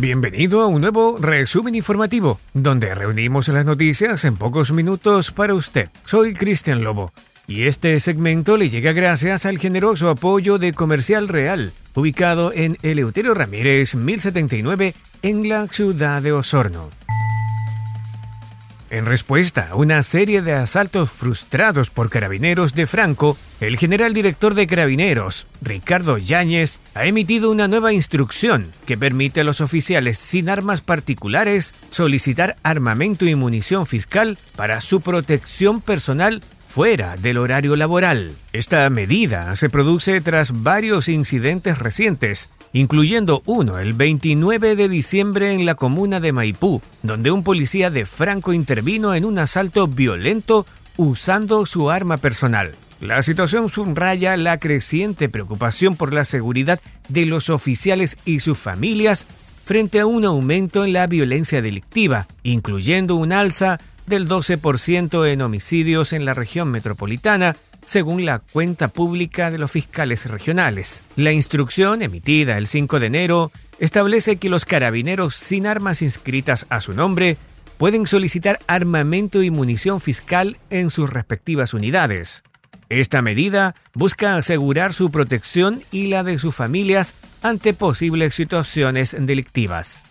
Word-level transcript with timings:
Bienvenido 0.00 0.62
a 0.62 0.66
un 0.66 0.80
nuevo 0.80 1.18
resumen 1.20 1.74
informativo, 1.74 2.40
donde 2.54 2.94
reunimos 2.94 3.48
las 3.48 3.66
noticias 3.66 4.24
en 4.24 4.38
pocos 4.38 4.72
minutos 4.72 5.30
para 5.30 5.52
usted. 5.52 5.90
Soy 6.06 6.32
Cristian 6.32 6.82
Lobo 6.82 7.12
y 7.46 7.64
este 7.64 8.00
segmento 8.00 8.56
le 8.56 8.70
llega 8.70 8.92
gracias 8.92 9.44
al 9.44 9.58
generoso 9.58 10.08
apoyo 10.08 10.56
de 10.56 10.72
Comercial 10.72 11.28
Real, 11.28 11.74
ubicado 11.94 12.50
en 12.54 12.78
Eleuterio 12.80 13.34
Ramírez 13.34 13.94
1079 13.94 14.94
en 15.20 15.50
la 15.50 15.66
ciudad 15.66 16.22
de 16.22 16.32
Osorno. 16.32 16.88
En 18.90 19.06
respuesta 19.06 19.68
a 19.70 19.76
una 19.76 20.02
serie 20.02 20.42
de 20.42 20.52
asaltos 20.52 21.12
frustrados 21.12 21.90
por 21.90 22.10
carabineros 22.10 22.74
de 22.74 22.88
Franco, 22.88 23.38
el 23.60 23.78
general 23.78 24.14
director 24.14 24.54
de 24.54 24.66
carabineros, 24.66 25.46
Ricardo 25.62 26.18
Yáñez, 26.18 26.80
ha 26.94 27.04
emitido 27.06 27.52
una 27.52 27.68
nueva 27.68 27.92
instrucción 27.92 28.72
que 28.86 28.98
permite 28.98 29.42
a 29.42 29.44
los 29.44 29.60
oficiales 29.60 30.18
sin 30.18 30.48
armas 30.48 30.80
particulares 30.80 31.72
solicitar 31.90 32.56
armamento 32.64 33.26
y 33.26 33.36
munición 33.36 33.86
fiscal 33.86 34.38
para 34.56 34.80
su 34.80 35.00
protección 35.02 35.80
personal 35.80 36.42
fuera 36.66 37.16
del 37.16 37.38
horario 37.38 37.76
laboral. 37.76 38.36
Esta 38.52 38.90
medida 38.90 39.54
se 39.54 39.70
produce 39.70 40.20
tras 40.20 40.62
varios 40.64 41.08
incidentes 41.08 41.78
recientes 41.78 42.50
incluyendo 42.72 43.42
uno 43.46 43.78
el 43.78 43.92
29 43.92 44.76
de 44.76 44.88
diciembre 44.88 45.52
en 45.52 45.66
la 45.66 45.74
comuna 45.74 46.20
de 46.20 46.32
Maipú, 46.32 46.80
donde 47.02 47.30
un 47.30 47.42
policía 47.42 47.90
de 47.90 48.06
Franco 48.06 48.52
intervino 48.52 49.14
en 49.14 49.24
un 49.24 49.38
asalto 49.38 49.88
violento 49.88 50.66
usando 50.96 51.66
su 51.66 51.90
arma 51.90 52.18
personal. 52.18 52.72
La 53.00 53.22
situación 53.22 53.70
subraya 53.70 54.36
la 54.36 54.58
creciente 54.58 55.28
preocupación 55.28 55.96
por 55.96 56.12
la 56.12 56.24
seguridad 56.24 56.80
de 57.08 57.24
los 57.24 57.48
oficiales 57.48 58.18
y 58.24 58.40
sus 58.40 58.58
familias 58.58 59.26
frente 59.64 60.00
a 60.00 60.06
un 60.06 60.24
aumento 60.24 60.84
en 60.84 60.92
la 60.92 61.06
violencia 61.06 61.62
delictiva, 61.62 62.26
incluyendo 62.42 63.14
un 63.14 63.32
alza 63.32 63.80
del 64.06 64.28
12% 64.28 65.26
en 65.28 65.42
homicidios 65.42 66.12
en 66.12 66.24
la 66.24 66.34
región 66.34 66.70
metropolitana 66.70 67.56
según 67.90 68.24
la 68.24 68.38
cuenta 68.38 68.86
pública 68.86 69.50
de 69.50 69.58
los 69.58 69.72
fiscales 69.72 70.30
regionales. 70.30 71.02
La 71.16 71.32
instrucción 71.32 72.02
emitida 72.02 72.56
el 72.56 72.68
5 72.68 73.00
de 73.00 73.06
enero 73.06 73.50
establece 73.80 74.36
que 74.36 74.48
los 74.48 74.64
carabineros 74.64 75.34
sin 75.34 75.66
armas 75.66 76.00
inscritas 76.00 76.66
a 76.68 76.80
su 76.80 76.92
nombre 76.92 77.36
pueden 77.78 78.06
solicitar 78.06 78.60
armamento 78.68 79.42
y 79.42 79.50
munición 79.50 80.00
fiscal 80.00 80.58
en 80.70 80.90
sus 80.90 81.10
respectivas 81.10 81.74
unidades. 81.74 82.44
Esta 82.90 83.22
medida 83.22 83.74
busca 83.92 84.36
asegurar 84.36 84.92
su 84.92 85.10
protección 85.10 85.82
y 85.90 86.06
la 86.06 86.22
de 86.22 86.38
sus 86.38 86.54
familias 86.54 87.14
ante 87.42 87.74
posibles 87.74 88.36
situaciones 88.36 89.16
delictivas. 89.18 90.04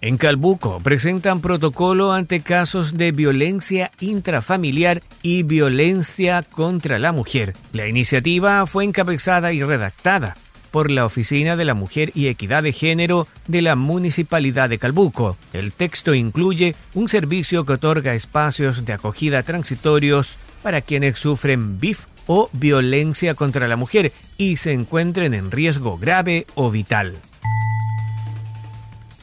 En 0.00 0.18
Calbuco 0.18 0.80
presentan 0.80 1.40
protocolo 1.40 2.12
ante 2.12 2.40
casos 2.40 2.98
de 2.98 3.12
violencia 3.12 3.90
intrafamiliar 4.00 5.02
y 5.22 5.42
violencia 5.44 6.42
contra 6.42 6.98
la 6.98 7.12
mujer. 7.12 7.54
La 7.72 7.88
iniciativa 7.88 8.66
fue 8.66 8.84
encabezada 8.84 9.52
y 9.52 9.62
redactada 9.62 10.36
por 10.70 10.90
la 10.90 11.06
Oficina 11.06 11.56
de 11.56 11.64
la 11.64 11.74
Mujer 11.74 12.10
y 12.14 12.26
Equidad 12.26 12.64
de 12.64 12.72
Género 12.72 13.28
de 13.46 13.62
la 13.62 13.76
Municipalidad 13.76 14.68
de 14.68 14.78
Calbuco. 14.78 15.36
El 15.52 15.72
texto 15.72 16.14
incluye 16.14 16.74
un 16.94 17.08
servicio 17.08 17.64
que 17.64 17.74
otorga 17.74 18.14
espacios 18.14 18.84
de 18.84 18.92
acogida 18.92 19.44
transitorios 19.44 20.34
para 20.64 20.80
quienes 20.80 21.18
sufren 21.18 21.78
BIF 21.78 22.06
o 22.26 22.50
violencia 22.52 23.34
contra 23.34 23.68
la 23.68 23.76
mujer 23.76 24.12
y 24.36 24.56
se 24.56 24.72
encuentren 24.72 25.32
en 25.34 25.50
riesgo 25.50 25.96
grave 25.96 26.46
o 26.56 26.70
vital. 26.70 27.20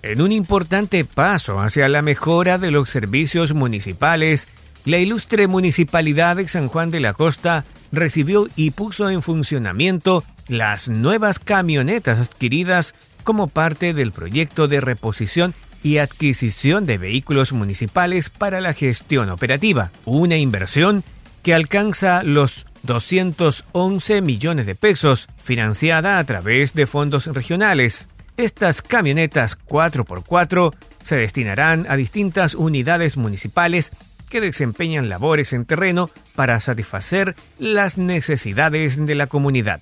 En 0.03 0.19
un 0.19 0.31
importante 0.31 1.05
paso 1.05 1.59
hacia 1.59 1.87
la 1.87 2.01
mejora 2.01 2.57
de 2.57 2.71
los 2.71 2.89
servicios 2.89 3.53
municipales, 3.53 4.47
la 4.83 4.97
ilustre 4.97 5.47
Municipalidad 5.47 6.37
de 6.37 6.47
San 6.47 6.67
Juan 6.69 6.89
de 6.89 6.99
la 6.99 7.13
Costa 7.13 7.65
recibió 7.91 8.47
y 8.55 8.71
puso 8.71 9.11
en 9.11 9.21
funcionamiento 9.21 10.23
las 10.47 10.89
nuevas 10.89 11.37
camionetas 11.37 12.19
adquiridas 12.19 12.95
como 13.23 13.47
parte 13.47 13.93
del 13.93 14.11
proyecto 14.11 14.67
de 14.67 14.81
reposición 14.81 15.53
y 15.83 15.97
adquisición 15.97 16.87
de 16.87 16.97
vehículos 16.97 17.53
municipales 17.53 18.29
para 18.29 18.59
la 18.59 18.73
gestión 18.73 19.29
operativa, 19.29 19.91
una 20.05 20.37
inversión 20.37 21.03
que 21.43 21.53
alcanza 21.53 22.23
los 22.23 22.65
211 22.83 24.21
millones 24.21 24.65
de 24.65 24.75
pesos, 24.75 25.27
financiada 25.43 26.17
a 26.17 26.23
través 26.25 26.73
de 26.73 26.87
fondos 26.87 27.27
regionales. 27.27 28.07
Estas 28.37 28.81
camionetas 28.81 29.57
4x4 29.65 30.73
se 31.03 31.15
destinarán 31.15 31.85
a 31.89 31.95
distintas 31.95 32.55
unidades 32.55 33.17
municipales 33.17 33.91
que 34.29 34.41
desempeñan 34.41 35.09
labores 35.09 35.53
en 35.53 35.65
terreno 35.65 36.09
para 36.35 36.59
satisfacer 36.59 37.35
las 37.59 37.97
necesidades 37.97 39.05
de 39.05 39.15
la 39.15 39.27
comunidad. 39.27 39.81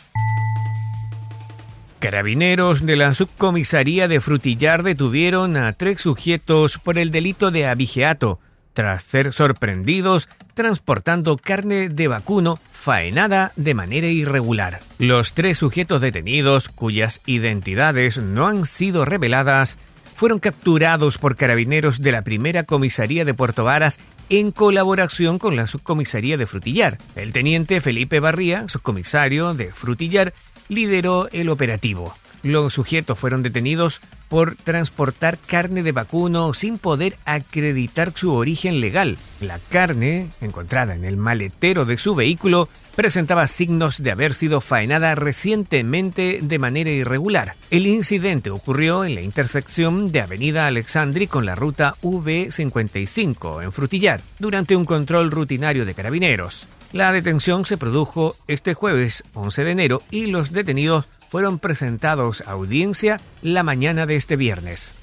Carabineros 2.00 2.86
de 2.86 2.96
la 2.96 3.14
subcomisaría 3.14 4.08
de 4.08 4.22
Frutillar 4.22 4.84
detuvieron 4.84 5.58
a 5.58 5.74
tres 5.74 6.02
sujetos 6.02 6.78
por 6.80 6.98
el 6.98 7.12
delito 7.12 7.52
de 7.52 7.68
abigeato, 7.68 8.40
tras 8.74 9.04
ser 9.04 9.34
sorprendidos 9.34 10.30
transportando 10.54 11.38
carne 11.38 11.90
de 11.90 12.08
vacuno 12.08 12.60
faenada 12.72 13.52
de 13.56 13.74
manera 13.74 14.08
irregular. 14.08 14.82
Los 14.98 15.34
tres 15.34 15.58
sujetos 15.58 16.02
detenidos, 16.02 16.70
cuyas 16.70 17.22
identidades 17.26 18.18
no 18.18 18.48
han 18.48 18.66
sido 18.66 19.06
reveladas, 19.06 19.78
fueron 20.16 20.40
capturados 20.40 21.18
por 21.18 21.38
carabineros 21.38 22.02
de 22.02 22.12
la 22.12 22.24
primera 22.24 22.64
comisaría 22.64 23.24
de 23.24 23.34
Puerto 23.34 23.64
Varas 23.64 24.00
en 24.30 24.52
colaboración 24.52 25.40
con 25.40 25.56
la 25.56 25.66
subcomisaría 25.66 26.38
de 26.38 26.46
Frutillar. 26.46 26.98
El 27.16 27.32
teniente 27.34 27.82
Felipe 27.82 28.20
Barría, 28.20 28.68
subcomisario 28.68 29.54
de 29.54 29.72
Frutillar, 29.72 30.34
lideró 30.68 31.30
el 31.32 31.50
operativo. 31.50 32.14
Los 32.44 32.74
sujetos 32.74 33.20
fueron 33.20 33.44
detenidos 33.44 34.02
por 34.30 34.56
transportar 34.56 35.40
carne 35.40 35.84
de 35.84 35.92
vacuno 35.92 36.54
sin 36.54 36.78
poder 36.78 37.18
acreditar 37.26 38.14
su 38.16 38.34
origen 38.34 38.80
legal. 38.80 39.18
La 39.42 39.60
carne, 39.60 40.30
encontrada 40.40 40.96
en 40.96 41.04
el 41.04 41.18
maletero 41.18 41.86
de 41.86 41.98
su 41.98 42.16
vehículo, 42.16 42.70
presentaba 42.96 43.48
signos 43.48 44.04
de 44.04 44.12
haber 44.12 44.34
sido 44.34 44.62
faenada 44.62 45.16
recientemente 45.16 46.40
de 46.42 46.60
manera 46.60 46.92
irregular. 46.92 47.56
El 47.72 47.88
incidente 47.88 48.52
ocurrió 48.52 49.04
en 49.04 49.16
la 49.16 49.22
intersección 49.22 50.12
de 50.12 50.22
Avenida 50.22 50.68
Alexandri 50.68 51.28
con 51.28 51.46
la 51.46 51.56
ruta 51.56 51.96
V55 52.04 53.64
en 53.64 53.72
Frutillar, 53.72 54.22
durante 54.38 54.76
un 54.76 54.86
control 54.86 55.32
rutinario 55.32 55.86
de 55.86 55.96
carabineros. 55.96 56.68
La 56.92 57.12
detención 57.12 57.66
se 57.66 57.78
produjo 57.78 58.36
este 58.48 58.74
jueves 58.74 59.24
11 59.34 59.64
de 59.64 59.72
enero 59.72 60.02
y 60.10 60.26
los 60.26 60.52
detenidos 60.52 61.06
fueron 61.30 61.60
presentados 61.60 62.44
a 62.46 62.52
audiencia 62.52 63.22
la 63.42 63.64
mañana 63.64 64.06
de 64.06 64.16
este 64.16 64.36
viernes. 64.36 64.94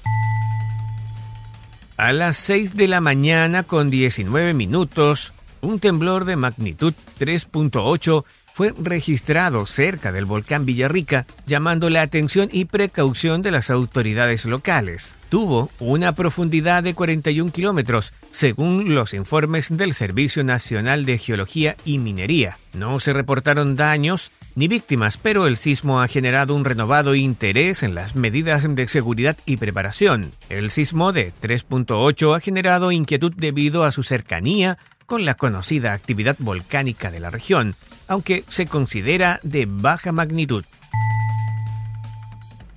A 1.97 2.13
las 2.13 2.37
6 2.37 2.75
de 2.75 2.87
la 2.87 3.01
mañana 3.01 3.63
con 3.63 3.89
19 3.89 4.53
minutos, 4.53 5.33
un 5.61 5.79
temblor 5.79 6.25
de 6.25 6.35
magnitud 6.35 6.93
3.8 7.19 8.23
fue 8.57 8.73
registrado 8.75 9.67
cerca 9.67 10.11
del 10.11 10.25
volcán 10.25 10.65
Villarrica, 10.65 11.27
llamando 11.45 11.91
la 11.91 12.01
atención 12.01 12.49
y 12.51 12.65
precaución 12.65 13.43
de 13.43 13.51
las 13.51 13.69
autoridades 13.69 14.45
locales. 14.45 15.15
Tuvo 15.29 15.69
una 15.77 16.13
profundidad 16.13 16.81
de 16.81 16.95
41 16.95 17.51
kilómetros, 17.51 18.13
según 18.31 18.95
los 18.95 19.13
informes 19.13 19.77
del 19.77 19.93
Servicio 19.93 20.43
Nacional 20.43 21.05
de 21.05 21.19
Geología 21.19 21.77
y 21.85 21.99
Minería. 21.99 22.57
No 22.73 22.99
se 22.99 23.13
reportaron 23.13 23.75
daños 23.75 24.31
ni 24.57 24.67
víctimas, 24.67 25.19
pero 25.19 25.45
el 25.45 25.55
sismo 25.55 26.01
ha 26.01 26.07
generado 26.07 26.55
un 26.55 26.65
renovado 26.65 27.13
interés 27.13 27.83
en 27.83 27.93
las 27.93 28.15
medidas 28.15 28.65
de 28.67 28.87
seguridad 28.87 29.37
y 29.45 29.57
preparación. 29.57 30.31
El 30.49 30.71
sismo 30.71 31.13
de 31.13 31.31
3.8 31.43 32.35
ha 32.35 32.39
generado 32.39 32.91
inquietud 32.91 33.31
debido 33.37 33.83
a 33.83 33.91
su 33.91 34.01
cercanía 34.01 34.79
con 35.05 35.25
la 35.25 35.35
conocida 35.35 35.93
actividad 35.93 36.37
volcánica 36.39 37.11
de 37.11 37.19
la 37.19 37.29
región, 37.29 37.75
aunque 38.07 38.45
se 38.47 38.65
considera 38.65 39.39
de 39.43 39.67
baja 39.69 40.11
magnitud. 40.11 40.65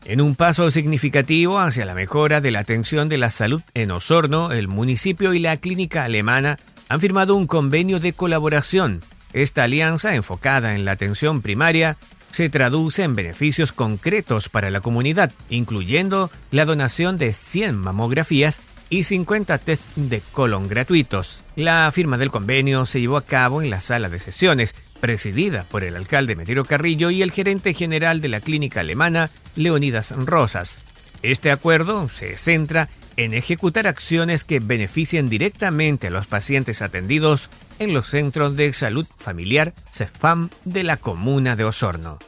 En 0.04 0.20
un 0.20 0.34
paso 0.34 0.70
significativo 0.70 1.60
hacia 1.60 1.86
la 1.86 1.94
mejora 1.94 2.42
de 2.42 2.50
la 2.50 2.58
atención 2.58 3.08
de 3.08 3.16
la 3.16 3.30
salud 3.30 3.62
en 3.72 3.90
Osorno, 3.90 4.52
el 4.52 4.68
municipio 4.68 5.32
y 5.32 5.38
la 5.38 5.56
clínica 5.56 6.04
alemana 6.04 6.58
han 6.90 7.00
firmado 7.00 7.36
un 7.36 7.46
convenio 7.46 8.00
de 8.00 8.12
colaboración 8.12 9.00
esta 9.32 9.64
alianza, 9.64 10.14
enfocada 10.14 10.74
en 10.74 10.84
la 10.84 10.92
atención 10.92 11.42
primaria, 11.42 11.96
se 12.32 12.48
traduce 12.48 13.02
en 13.02 13.14
beneficios 13.14 13.72
concretos 13.72 14.48
para 14.48 14.70
la 14.70 14.80
comunidad, 14.80 15.32
incluyendo 15.48 16.30
la 16.50 16.64
donación 16.64 17.18
de 17.18 17.32
100 17.32 17.76
mamografías 17.76 18.60
y 18.88 19.04
50 19.04 19.58
test 19.58 19.96
de 19.96 20.20
colon 20.32 20.68
gratuitos. 20.68 21.42
La 21.56 21.90
firma 21.92 22.18
del 22.18 22.30
convenio 22.30 22.86
se 22.86 23.00
llevó 23.00 23.16
a 23.16 23.24
cabo 23.24 23.62
en 23.62 23.70
la 23.70 23.80
sala 23.80 24.08
de 24.08 24.18
sesiones, 24.18 24.74
presidida 25.00 25.64
por 25.64 25.84
el 25.84 25.96
alcalde 25.96 26.36
Metiro 26.36 26.64
Carrillo 26.64 27.10
y 27.10 27.22
el 27.22 27.30
gerente 27.30 27.72
general 27.74 28.20
de 28.20 28.28
la 28.28 28.40
clínica 28.40 28.80
alemana, 28.80 29.30
Leonidas 29.56 30.10
Rosas. 30.10 30.82
Este 31.22 31.50
acuerdo 31.50 32.08
se 32.08 32.36
centra 32.36 32.88
en 33.24 33.34
ejecutar 33.34 33.86
acciones 33.86 34.44
que 34.44 34.60
beneficien 34.60 35.28
directamente 35.28 36.06
a 36.06 36.10
los 36.10 36.26
pacientes 36.26 36.80
atendidos 36.80 37.50
en 37.78 37.92
los 37.92 38.08
centros 38.08 38.56
de 38.56 38.72
salud 38.72 39.06
familiar 39.18 39.74
CEFAM 39.92 40.48
de 40.64 40.84
la 40.84 40.96
comuna 40.96 41.54
de 41.54 41.64
Osorno. 41.64 42.18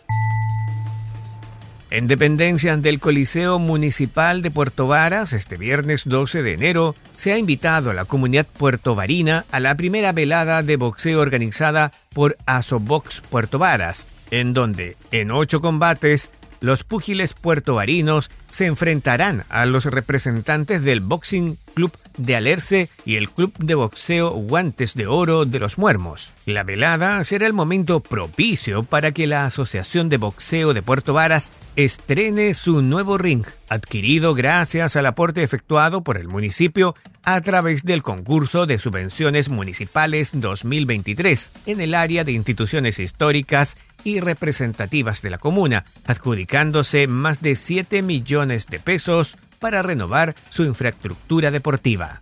En 1.88 2.08
dependencia 2.08 2.76
del 2.76 3.00
Coliseo 3.00 3.58
Municipal 3.58 4.42
de 4.42 4.50
Puerto 4.50 4.86
Varas, 4.86 5.32
este 5.32 5.56
viernes 5.56 6.02
12 6.04 6.42
de 6.42 6.52
enero, 6.52 6.94
se 7.16 7.32
ha 7.32 7.38
invitado 7.38 7.90
a 7.90 7.94
la 7.94 8.04
comunidad 8.04 8.46
puertovarina 8.46 9.46
a 9.50 9.60
la 9.60 9.74
primera 9.74 10.12
velada 10.12 10.62
de 10.62 10.76
boxeo 10.76 11.20
organizada 11.20 11.92
por 12.12 12.36
Asobox 12.44 13.22
Puerto 13.22 13.58
Varas, 13.58 14.04
en 14.30 14.52
donde, 14.52 14.98
en 15.10 15.30
ocho 15.30 15.62
combates, 15.62 16.30
los 16.62 16.84
púgiles 16.84 17.34
puertovarinos 17.34 18.30
se 18.50 18.66
enfrentarán 18.66 19.44
a 19.50 19.66
los 19.66 19.84
representantes 19.84 20.82
del 20.84 21.00
Boxing 21.00 21.58
Club 21.74 21.92
de 22.16 22.36
Alerce 22.36 22.90
y 23.04 23.16
el 23.16 23.30
Club 23.30 23.52
de 23.58 23.74
Boxeo 23.74 24.30
Guantes 24.30 24.94
de 24.94 25.06
Oro 25.06 25.44
de 25.44 25.58
los 25.58 25.78
Muermos. 25.78 26.32
La 26.46 26.64
velada 26.64 27.22
será 27.24 27.46
el 27.46 27.52
momento 27.52 28.00
propicio 28.00 28.82
para 28.82 29.12
que 29.12 29.26
la 29.26 29.44
Asociación 29.44 30.08
de 30.08 30.16
Boxeo 30.16 30.74
de 30.74 30.82
Puerto 30.82 31.12
Varas 31.12 31.50
estrene 31.76 32.54
su 32.54 32.82
nuevo 32.82 33.18
ring, 33.18 33.44
adquirido 33.68 34.34
gracias 34.34 34.96
al 34.96 35.06
aporte 35.06 35.42
efectuado 35.42 36.02
por 36.02 36.18
el 36.18 36.28
municipio 36.28 36.94
a 37.24 37.40
través 37.40 37.84
del 37.84 38.02
concurso 38.02 38.66
de 38.66 38.78
subvenciones 38.78 39.48
municipales 39.48 40.30
2023 40.34 41.50
en 41.66 41.80
el 41.80 41.94
área 41.94 42.24
de 42.24 42.32
instituciones 42.32 42.98
históricas 42.98 43.76
y 44.04 44.20
representativas 44.20 45.22
de 45.22 45.30
la 45.30 45.38
comuna, 45.38 45.84
adjudicándose 46.04 47.06
más 47.06 47.40
de 47.40 47.54
7 47.54 48.02
millones 48.02 48.66
de 48.66 48.80
pesos 48.80 49.36
para 49.62 49.80
renovar 49.80 50.34
su 50.50 50.64
infraestructura 50.64 51.50
deportiva. 51.50 52.20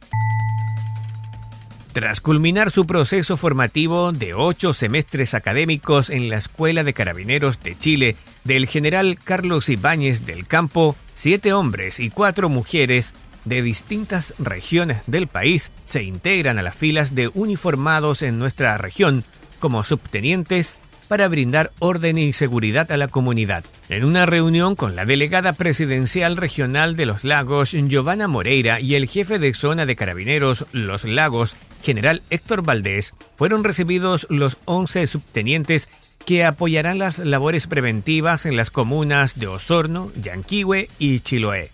Tras 1.92 2.20
culminar 2.20 2.70
su 2.70 2.86
proceso 2.86 3.36
formativo 3.36 4.12
de 4.12 4.34
ocho 4.34 4.74
semestres 4.74 5.34
académicos 5.34 6.08
en 6.08 6.28
la 6.28 6.36
Escuela 6.36 6.84
de 6.84 6.94
Carabineros 6.94 7.60
de 7.60 7.76
Chile 7.76 8.16
del 8.44 8.68
general 8.68 9.18
Carlos 9.22 9.68
Ibáñez 9.68 10.24
del 10.24 10.46
Campo, 10.46 10.94
siete 11.14 11.52
hombres 11.52 11.98
y 11.98 12.10
cuatro 12.10 12.48
mujeres 12.48 13.12
de 13.44 13.62
distintas 13.62 14.34
regiones 14.38 14.98
del 15.08 15.26
país 15.26 15.72
se 15.84 16.04
integran 16.04 16.58
a 16.58 16.62
las 16.62 16.76
filas 16.76 17.16
de 17.16 17.28
uniformados 17.34 18.22
en 18.22 18.38
nuestra 18.38 18.78
región 18.78 19.24
como 19.58 19.82
subtenientes 19.82 20.78
para 21.10 21.26
brindar 21.26 21.72
orden 21.80 22.18
y 22.18 22.32
seguridad 22.32 22.92
a 22.92 22.96
la 22.96 23.08
comunidad. 23.08 23.64
En 23.88 24.04
una 24.04 24.26
reunión 24.26 24.76
con 24.76 24.94
la 24.94 25.04
delegada 25.04 25.54
presidencial 25.54 26.36
regional 26.36 26.94
de 26.94 27.04
Los 27.04 27.24
Lagos, 27.24 27.72
Giovanna 27.72 28.28
Moreira, 28.28 28.78
y 28.78 28.94
el 28.94 29.08
jefe 29.08 29.40
de 29.40 29.52
zona 29.52 29.86
de 29.86 29.96
carabineros 29.96 30.66
Los 30.70 31.02
Lagos, 31.02 31.56
general 31.82 32.22
Héctor 32.30 32.62
Valdés, 32.62 33.14
fueron 33.34 33.64
recibidos 33.64 34.28
los 34.30 34.58
11 34.66 35.08
subtenientes 35.08 35.88
que 36.24 36.44
apoyarán 36.44 37.00
las 37.00 37.18
labores 37.18 37.66
preventivas 37.66 38.46
en 38.46 38.54
las 38.54 38.70
comunas 38.70 39.36
de 39.36 39.48
Osorno, 39.48 40.12
Yanquihue 40.14 40.90
y 41.00 41.18
Chiloé. 41.18 41.72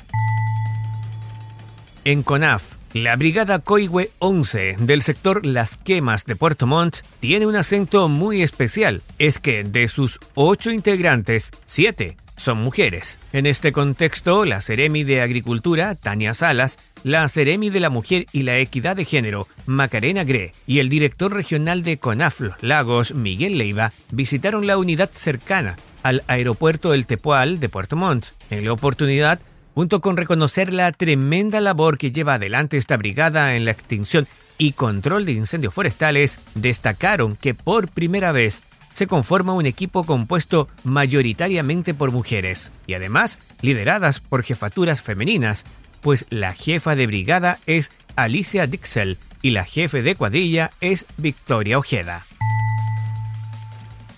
En 2.07 2.23
CONAF, 2.23 2.77
la 3.03 3.17
Brigada 3.17 3.59
Coihue 3.59 4.11
11 4.21 4.77
del 4.79 5.03
sector 5.03 5.45
Las 5.45 5.77
Quemas 5.77 6.25
de 6.25 6.35
Puerto 6.35 6.67
Montt 6.67 6.99
tiene 7.21 7.47
un 7.47 7.57
acento 7.57 8.09
muy 8.09 8.43
especial. 8.43 9.03
Es 9.19 9.39
que 9.39 9.65
de 9.65 9.89
sus 9.89 10.19
ocho 10.35 10.71
integrantes, 10.71 11.51
siete 11.67 12.17
son 12.37 12.59
mujeres. 12.59 13.19
En 13.33 13.47
este 13.47 13.73
contexto, 13.73 14.45
la 14.45 14.61
Ceremi 14.61 15.05
de 15.05 15.21
Agricultura, 15.21 15.95
Tania 15.95 16.33
Salas, 16.33 16.79
la 17.03 17.29
Ceremi 17.29 17.71
de 17.71 17.81
la 17.81 17.91
Mujer 17.91 18.27
y 18.33 18.45
la 18.45 18.59
Equidad 18.59 18.97
de 18.97 19.05
Género, 19.05 19.47
Macarena 19.67 20.25
Gre, 20.25 20.53
y 20.67 20.79
el 20.79 20.89
director 20.89 21.33
regional 21.33 21.83
de 21.83 21.99
CONAF 21.99 22.41
Los 22.41 22.63
Lagos, 22.63 23.15
Miguel 23.15 23.59
Leiva, 23.59 23.93
visitaron 24.11 24.67
la 24.67 24.79
unidad 24.79 25.11
cercana 25.13 25.77
al 26.03 26.25
aeropuerto 26.29 26.95
El 26.95 27.07
Tepual 27.07 27.59
de 27.61 27.69
Puerto 27.69 27.97
Montt. 27.97 28.27
En 28.51 28.65
la 28.65 28.73
oportunidad, 28.73 29.41
junto 29.77 30.01
con 30.01 30.17
reconocer 30.17 30.73
la 30.73 30.91
tremenda 30.91 31.61
labor 31.61 31.99
que 31.99 32.11
lleva 32.11 32.35
adelante 32.35 32.79
esta 32.79 32.97
brigada 32.97 33.57
en 33.57 33.67
la 33.67 33.73
extinción 33.73 34.27
y 34.57 34.73
control 34.73 35.27
de 35.27 35.33
incendios 35.33 35.75
forestales, 35.75 36.39
destacaron 36.55 37.37
que 37.37 37.53
por 37.53 37.91
primera 37.91 38.33
vez 38.33 38.63
se 38.95 39.07
conforma 39.07 39.53
un 39.53 39.67
equipo 39.67 40.05
compuesto 40.05 40.69
mayoritariamente 40.83 41.93
por 41.93 42.11
mujeres 42.11 42.73
y 42.87 42.95
además 42.95 43.39
lideradas 43.61 44.21
por 44.21 44.45
jefaturas 44.45 45.03
femeninas, 45.03 45.65
pues 46.01 46.25
la 46.31 46.55
jefa 46.55 46.97
de 46.97 47.07
brigada 47.07 47.59
es 47.67 47.93
Alicia 48.17 48.67
Dixel 48.67 49.19
y 49.43 49.51
la 49.51 49.65
jefe 49.65 50.01
de 50.01 50.17
cuadrilla 50.17 50.71
es 50.81 51.05
Victoria 51.19 51.79
Ojeda. 51.79 52.25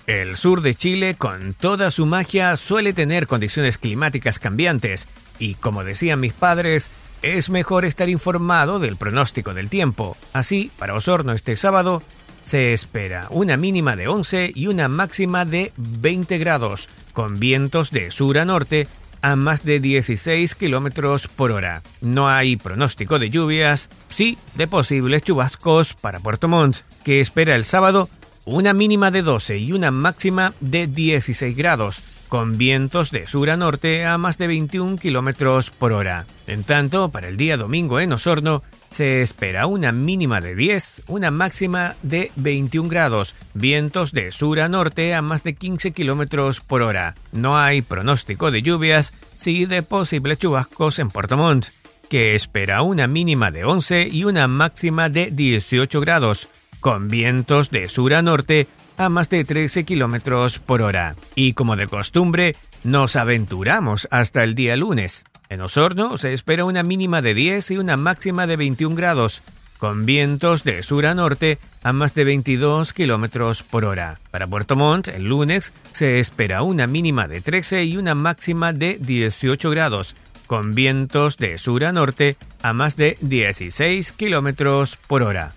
El 0.08 0.36
sur 0.36 0.62
de 0.62 0.74
Chile, 0.74 1.16
con 1.16 1.52
toda 1.52 1.90
su 1.90 2.06
magia, 2.06 2.56
suele 2.56 2.94
tener 2.94 3.26
condiciones 3.26 3.76
climáticas 3.76 4.38
cambiantes 4.38 5.06
y, 5.38 5.56
como 5.56 5.84
decían 5.84 6.18
mis 6.18 6.32
padres, 6.32 6.90
es 7.20 7.50
mejor 7.50 7.84
estar 7.84 8.08
informado 8.08 8.78
del 8.78 8.96
pronóstico 8.96 9.52
del 9.52 9.68
tiempo. 9.68 10.16
Así, 10.32 10.70
para 10.78 10.94
Osorno 10.94 11.32
este 11.32 11.56
sábado, 11.56 12.02
se 12.42 12.72
espera 12.72 13.26
una 13.28 13.58
mínima 13.58 13.96
de 13.96 14.08
11 14.08 14.52
y 14.54 14.68
una 14.68 14.88
máxima 14.88 15.44
de 15.44 15.74
20 15.76 16.38
grados, 16.38 16.88
con 17.12 17.38
vientos 17.38 17.90
de 17.90 18.10
sur 18.10 18.38
a 18.38 18.46
norte 18.46 18.88
a 19.20 19.36
más 19.36 19.62
de 19.62 19.78
16 19.78 20.54
kilómetros 20.54 21.28
por 21.28 21.50
hora. 21.50 21.82
No 22.00 22.30
hay 22.30 22.56
pronóstico 22.56 23.18
de 23.18 23.28
lluvias, 23.28 23.90
sí 24.08 24.38
de 24.54 24.68
posibles 24.68 25.22
chubascos 25.22 25.92
para 25.92 26.20
Puerto 26.20 26.48
Montt, 26.48 26.78
que 27.04 27.20
espera 27.20 27.56
el 27.56 27.66
sábado 27.66 28.08
una 28.48 28.72
mínima 28.72 29.10
de 29.10 29.22
12 29.22 29.58
y 29.58 29.72
una 29.72 29.90
máxima 29.90 30.54
de 30.60 30.86
16 30.86 31.54
grados, 31.54 32.00
con 32.28 32.56
vientos 32.56 33.10
de 33.10 33.26
sur 33.26 33.50
a 33.50 33.58
norte 33.58 34.06
a 34.06 34.16
más 34.16 34.38
de 34.38 34.46
21 34.46 34.96
kilómetros 34.96 35.70
por 35.70 35.92
hora. 35.92 36.24
En 36.46 36.64
tanto, 36.64 37.10
para 37.10 37.28
el 37.28 37.36
día 37.36 37.58
domingo 37.58 38.00
en 38.00 38.12
Osorno, 38.12 38.62
se 38.90 39.20
espera 39.20 39.66
una 39.66 39.92
mínima 39.92 40.40
de 40.40 40.54
10, 40.54 41.02
una 41.08 41.30
máxima 41.30 41.96
de 42.02 42.32
21 42.36 42.88
grados, 42.88 43.34
vientos 43.52 44.12
de 44.12 44.32
sur 44.32 44.60
a 44.60 44.68
norte 44.70 45.14
a 45.14 45.20
más 45.20 45.42
de 45.42 45.54
15 45.54 45.92
kilómetros 45.92 46.60
por 46.60 46.80
hora. 46.80 47.16
No 47.32 47.58
hay 47.58 47.82
pronóstico 47.82 48.50
de 48.50 48.62
lluvias, 48.62 49.12
sí 49.36 49.66
de 49.66 49.82
posibles 49.82 50.38
chubascos 50.38 50.98
en 50.98 51.10
Puerto 51.10 51.36
Montt, 51.36 51.66
que 52.08 52.34
espera 52.34 52.80
una 52.80 53.08
mínima 53.08 53.50
de 53.50 53.66
11 53.66 54.08
y 54.10 54.24
una 54.24 54.48
máxima 54.48 55.10
de 55.10 55.30
18 55.30 56.00
grados 56.00 56.48
con 56.80 57.08
vientos 57.08 57.70
de 57.70 57.88
sur 57.88 58.14
a 58.14 58.22
norte 58.22 58.66
a 58.96 59.08
más 59.08 59.30
de 59.30 59.44
13 59.44 59.84
kilómetros 59.84 60.58
por 60.58 60.82
hora. 60.82 61.14
Y 61.34 61.52
como 61.52 61.76
de 61.76 61.86
costumbre, 61.86 62.56
nos 62.84 63.16
aventuramos 63.16 64.08
hasta 64.10 64.44
el 64.44 64.54
día 64.54 64.76
lunes. 64.76 65.24
En 65.48 65.60
Osorno 65.60 66.18
se 66.18 66.32
espera 66.32 66.64
una 66.64 66.82
mínima 66.82 67.22
de 67.22 67.34
10 67.34 67.70
y 67.70 67.78
una 67.78 67.96
máxima 67.96 68.46
de 68.46 68.56
21 68.56 68.94
grados, 68.96 69.42
con 69.78 70.04
vientos 70.04 70.64
de 70.64 70.82
sur 70.82 71.06
a 71.06 71.14
norte 71.14 71.58
a 71.82 71.92
más 71.92 72.14
de 72.14 72.24
22 72.24 72.92
kilómetros 72.92 73.62
por 73.62 73.84
hora. 73.84 74.18
Para 74.30 74.46
Puerto 74.46 74.76
Montt, 74.76 75.08
el 75.08 75.24
lunes 75.24 75.72
se 75.92 76.18
espera 76.18 76.62
una 76.62 76.86
mínima 76.86 77.28
de 77.28 77.40
13 77.40 77.84
y 77.84 77.96
una 77.96 78.14
máxima 78.14 78.72
de 78.72 78.98
18 79.00 79.70
grados, 79.70 80.16
con 80.46 80.74
vientos 80.74 81.36
de 81.36 81.56
sur 81.58 81.84
a 81.84 81.92
norte 81.92 82.36
a 82.62 82.72
más 82.72 82.96
de 82.96 83.16
16 83.20 84.12
kilómetros 84.12 84.98
por 85.06 85.22
hora. 85.22 85.54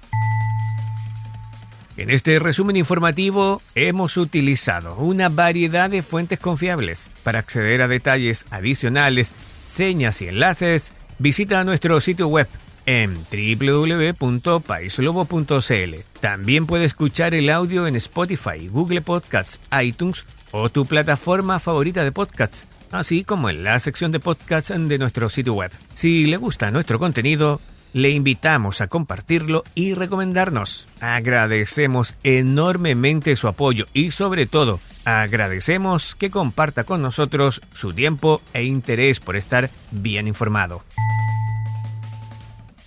En 2.02 2.10
este 2.10 2.40
resumen 2.40 2.76
informativo 2.78 3.62
hemos 3.76 4.18
utilizado 4.18 4.96
una 4.96 5.30
variedad 5.30 5.88
de 5.88 6.02
fuentes 6.02 6.40
confiables. 6.40 7.12
Para 7.22 7.38
acceder 7.38 7.84
a 7.84 7.88
detalles 7.88 8.46
adicionales, 8.50 9.34
señas 9.72 10.20
y 10.24 10.28
enlaces, 10.28 10.94
visita 11.20 11.64
nuestro 11.64 12.02
sitio 12.02 12.28
web 12.28 12.48
en 12.88 13.24
www.paislobo.cl. 13.32 15.96
También 16.20 16.66
puede 16.66 16.86
escuchar 16.86 17.36
el 17.36 17.52
audio 17.52 17.86
en 17.86 17.96
Spotify, 17.96 18.68
Google 18.68 19.04
Podcasts, 19.04 19.60
iTunes 19.80 20.26
o 20.50 20.72
tu 20.72 20.88
plataforma 20.88 21.60
favorita 21.60 22.04
de 22.04 22.12
podcasts, 22.12 22.66
así 22.90 23.24
como 23.24 23.48
en 23.48 23.64
la 23.64 23.80
sección 23.80 24.12
de 24.12 24.20
podcasts 24.20 24.74
de 24.76 24.98
nuestro 24.98 25.30
sitio 25.30 25.54
web. 25.54 25.70
Si 25.94 26.26
le 26.26 26.38
gusta 26.38 26.72
nuestro 26.72 26.98
contenido, 26.98 27.62
le 27.94 28.10
invitamos 28.10 28.82
a 28.82 28.88
compartirlo 28.88 29.64
y 29.76 29.94
recomendarnos. 29.94 30.88
Agradecemos 31.00 32.16
enormemente 32.24 33.36
su 33.36 33.48
apoyo 33.48 33.86
y 33.94 34.12
sobre 34.12 34.46
todo 34.46 34.80
agradecemos 35.06 36.16
que 36.16 36.30
comparta 36.30 36.84
con 36.84 37.02
nosotros 37.02 37.62
su 37.74 37.94
tiempo 37.94 38.42
e 38.54 38.64
interés 38.64 39.20
por 39.20 39.36
estar 39.36 39.70
bien 39.92 40.28
informado. 40.28 40.84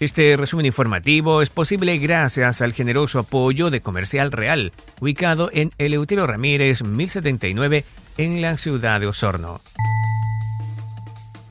Este 0.00 0.37
resumen 0.37 0.66
informativo 0.66 1.40
es 1.40 1.50
posible 1.50 1.96
gracias 1.99 2.61
al 2.61 2.73
generoso 2.73 3.20
apoyo 3.20 3.70
de 3.70 3.80
Comercial 3.80 4.32
Real, 4.32 4.73
ubicado 5.00 5.50
en 5.52 5.70
Eleutero 5.78 6.26
Ramírez 6.26 6.82
1079 6.82 7.84
en 8.18 8.42
la 8.42 8.56
ciudad 8.58 9.00
de 9.00 9.06
Osorno. 9.06 9.61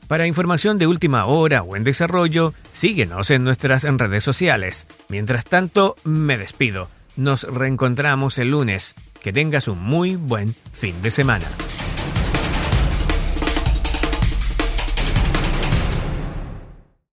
Para 0.08 0.28
información 0.28 0.78
de 0.78 0.88
última 0.88 1.26
hora 1.26 1.64
o 1.64 1.76
en 1.76 1.84
desarrollo, 1.84 2.54
síguenos 2.72 3.32
en 3.32 3.44
nuestras 3.44 3.84
redes 3.84 4.24
sociales. 4.24 4.88
Mientras 5.10 5.46
tanto, 5.46 5.96
me 6.04 6.38
despido. 6.38 6.90
Nos 7.16 7.44
reencontramos 7.44 8.38
el 8.38 8.52
lunes. 8.52 8.96
Que 9.22 9.32
tengas 9.32 9.68
un 9.68 9.82
muy 9.82 10.16
buen 10.16 10.54
fin 10.74 11.02
de 11.02 11.10
semana. 11.10 11.48